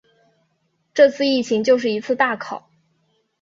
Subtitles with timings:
[0.95, 2.67] 这次疫情就是一次大考